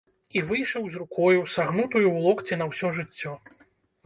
[0.39, 3.37] І выйшаў з рукою, сагнутаю ў локці на ўсё жыццё.